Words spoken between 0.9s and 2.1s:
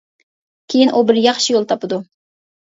ئۇ بىر ياخشى يول تاپىدۇ.